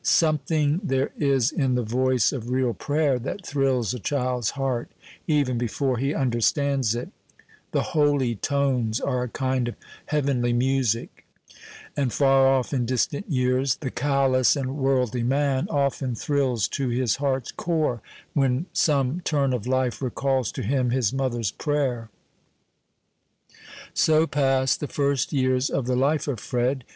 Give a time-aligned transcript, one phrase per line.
[0.03, 4.89] Something there is in the voice of real prayer that thrills a child's heart,
[5.27, 7.09] even before he understands it;
[7.71, 9.75] the holy tones are a kind of
[10.07, 11.27] heavenly music,
[11.95, 17.17] and far off in distant years, the callous and worldly man, often thrills to his
[17.17, 18.01] heart's core,
[18.33, 22.09] when some turn of life recalls to him his mother's prayer.
[23.93, 26.85] So passed the first years of the life of Fred.